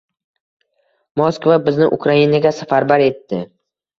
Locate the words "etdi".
3.11-3.43